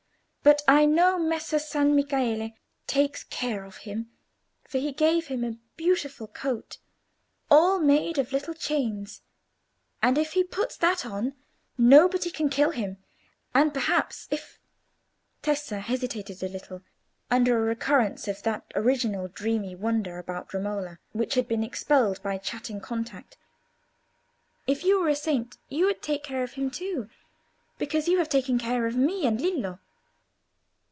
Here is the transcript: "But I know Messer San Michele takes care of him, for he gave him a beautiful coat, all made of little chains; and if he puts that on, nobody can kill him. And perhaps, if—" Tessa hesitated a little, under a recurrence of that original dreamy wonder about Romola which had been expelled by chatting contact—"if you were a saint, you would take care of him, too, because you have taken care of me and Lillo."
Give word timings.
"But 0.43 0.63
I 0.67 0.85
know 0.85 1.19
Messer 1.19 1.59
San 1.59 1.95
Michele 1.95 2.49
takes 2.87 3.23
care 3.25 3.63
of 3.63 3.77
him, 3.77 4.09
for 4.67 4.79
he 4.79 4.91
gave 4.91 5.27
him 5.27 5.43
a 5.43 5.59
beautiful 5.77 6.25
coat, 6.25 6.79
all 7.51 7.77
made 7.77 8.17
of 8.17 8.31
little 8.31 8.55
chains; 8.55 9.21
and 10.01 10.17
if 10.17 10.33
he 10.33 10.43
puts 10.43 10.75
that 10.77 11.05
on, 11.05 11.33
nobody 11.77 12.31
can 12.31 12.49
kill 12.49 12.71
him. 12.71 12.97
And 13.53 13.71
perhaps, 13.71 14.27
if—" 14.31 14.57
Tessa 15.43 15.79
hesitated 15.79 16.41
a 16.41 16.49
little, 16.49 16.81
under 17.29 17.55
a 17.55 17.61
recurrence 17.61 18.27
of 18.27 18.41
that 18.41 18.65
original 18.73 19.27
dreamy 19.27 19.75
wonder 19.75 20.17
about 20.17 20.55
Romola 20.55 20.97
which 21.11 21.35
had 21.35 21.47
been 21.47 21.61
expelled 21.63 22.19
by 22.23 22.39
chatting 22.39 22.81
contact—"if 22.81 24.83
you 24.83 24.99
were 24.99 25.09
a 25.09 25.15
saint, 25.15 25.59
you 25.69 25.85
would 25.85 26.01
take 26.01 26.23
care 26.23 26.41
of 26.41 26.53
him, 26.53 26.71
too, 26.71 27.11
because 27.77 28.07
you 28.07 28.17
have 28.17 28.27
taken 28.29 28.57
care 28.57 28.87
of 28.87 28.95
me 28.95 29.27
and 29.27 29.39
Lillo." 29.39 29.77